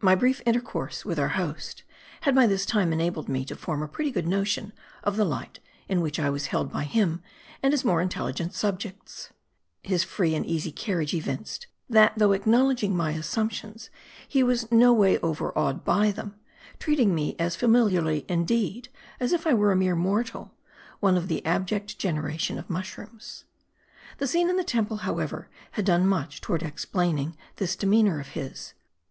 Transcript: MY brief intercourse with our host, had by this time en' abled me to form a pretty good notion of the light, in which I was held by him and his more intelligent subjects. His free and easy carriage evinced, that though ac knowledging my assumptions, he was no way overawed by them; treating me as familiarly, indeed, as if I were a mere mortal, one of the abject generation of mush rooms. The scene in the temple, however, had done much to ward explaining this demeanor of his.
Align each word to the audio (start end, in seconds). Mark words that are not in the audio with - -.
MY 0.00 0.14
brief 0.14 0.40
intercourse 0.46 1.04
with 1.04 1.18
our 1.18 1.28
host, 1.36 1.82
had 2.22 2.34
by 2.34 2.46
this 2.46 2.64
time 2.64 2.90
en' 2.90 3.02
abled 3.02 3.28
me 3.28 3.44
to 3.44 3.54
form 3.54 3.82
a 3.82 3.86
pretty 3.86 4.10
good 4.10 4.26
notion 4.26 4.72
of 5.04 5.18
the 5.18 5.26
light, 5.26 5.60
in 5.90 6.00
which 6.00 6.18
I 6.18 6.30
was 6.30 6.46
held 6.46 6.72
by 6.72 6.84
him 6.84 7.22
and 7.62 7.74
his 7.74 7.84
more 7.84 8.00
intelligent 8.00 8.54
subjects. 8.54 9.30
His 9.82 10.04
free 10.04 10.34
and 10.34 10.46
easy 10.46 10.72
carriage 10.72 11.12
evinced, 11.12 11.66
that 11.86 12.14
though 12.16 12.32
ac 12.32 12.44
knowledging 12.48 12.96
my 12.96 13.10
assumptions, 13.10 13.90
he 14.26 14.42
was 14.42 14.72
no 14.72 14.94
way 14.94 15.18
overawed 15.18 15.84
by 15.84 16.12
them; 16.12 16.36
treating 16.78 17.14
me 17.14 17.36
as 17.38 17.54
familiarly, 17.54 18.24
indeed, 18.26 18.88
as 19.20 19.34
if 19.34 19.46
I 19.46 19.52
were 19.52 19.70
a 19.70 19.76
mere 19.76 19.94
mortal, 19.94 20.54
one 21.00 21.18
of 21.18 21.28
the 21.28 21.44
abject 21.44 21.98
generation 21.98 22.58
of 22.58 22.70
mush 22.70 22.96
rooms. 22.96 23.44
The 24.16 24.26
scene 24.26 24.48
in 24.48 24.56
the 24.56 24.64
temple, 24.64 24.96
however, 25.04 25.50
had 25.72 25.84
done 25.84 26.06
much 26.06 26.40
to 26.40 26.52
ward 26.52 26.62
explaining 26.62 27.36
this 27.56 27.76
demeanor 27.76 28.18
of 28.18 28.28
his. 28.28 28.72